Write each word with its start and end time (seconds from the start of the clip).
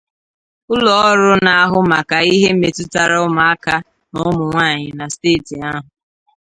ụlọọrụ 0.73 1.31
na-ahụ 1.45 1.79
maka 1.91 2.17
ihe 2.33 2.49
metụtara 2.59 3.17
ụmụaka 3.27 3.73
na 4.11 4.19
ụmụnwaanyị 4.29 4.87
na 4.99 5.05
steeti 5.13 5.55
ahụ 5.69 5.81